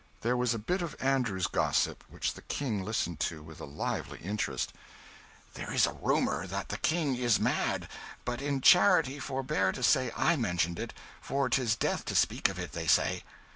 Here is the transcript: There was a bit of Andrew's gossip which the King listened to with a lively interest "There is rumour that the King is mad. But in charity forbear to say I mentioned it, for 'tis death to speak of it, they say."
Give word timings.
There 0.21 0.35
was 0.35 0.55
a 0.55 0.57
bit 0.57 0.81
of 0.81 0.95
Andrew's 0.99 1.45
gossip 1.45 2.03
which 2.09 2.33
the 2.33 2.41
King 2.41 2.83
listened 2.83 3.19
to 3.19 3.43
with 3.43 3.61
a 3.61 3.65
lively 3.65 4.17
interest 4.17 4.73
"There 5.53 5.71
is 5.71 5.87
rumour 6.01 6.47
that 6.47 6.69
the 6.69 6.77
King 6.79 7.15
is 7.15 7.39
mad. 7.39 7.87
But 8.25 8.41
in 8.41 8.61
charity 8.61 9.19
forbear 9.19 9.71
to 9.73 9.83
say 9.83 10.11
I 10.17 10.37
mentioned 10.37 10.79
it, 10.79 10.91
for 11.21 11.47
'tis 11.49 11.75
death 11.75 12.03
to 12.05 12.15
speak 12.15 12.49
of 12.49 12.57
it, 12.57 12.71
they 12.71 12.87
say." 12.87 13.21